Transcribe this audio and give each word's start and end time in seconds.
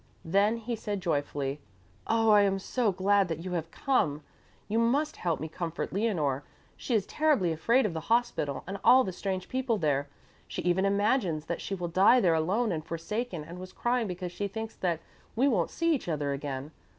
Then 0.25 0.57
he 0.57 0.75
said 0.75 0.99
joyfully: 0.99 1.59
"Oh, 2.07 2.31
I 2.31 2.41
am 2.41 2.57
so 2.57 2.91
glad 2.91 3.27
that 3.27 3.43
you 3.45 3.51
have 3.51 3.69
come; 3.69 4.23
you 4.67 4.79
must 4.79 5.17
help 5.17 5.39
me 5.39 5.47
comfort 5.47 5.93
Leonore. 5.93 6.43
She 6.75 6.95
is 6.95 7.05
terribly 7.05 7.51
afraid 7.51 7.85
of 7.85 7.93
the 7.93 7.99
hospital 8.09 8.63
and 8.65 8.79
all 8.83 9.03
the 9.03 9.13
strange 9.13 9.47
people 9.47 9.77
there. 9.77 10.07
She 10.47 10.63
even 10.63 10.85
imagines 10.85 11.45
that 11.45 11.61
she 11.61 11.75
will 11.75 11.87
die 11.87 12.19
there 12.19 12.33
alone 12.33 12.71
and 12.71 12.83
forsaken 12.83 13.43
and 13.43 13.59
was 13.59 13.73
crying 13.73 14.07
because 14.07 14.31
she 14.31 14.47
thinks 14.47 14.73
that 14.77 15.01
we 15.35 15.47
won't 15.47 15.69
see 15.69 15.93
each 15.93 16.07
other 16.09 16.33
again. 16.33 16.71